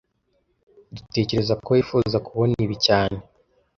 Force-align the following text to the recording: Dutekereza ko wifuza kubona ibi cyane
Dutekereza 0.95 1.53
ko 1.63 1.67
wifuza 1.75 2.17
kubona 2.27 2.53
ibi 2.65 2.75
cyane 2.85 3.17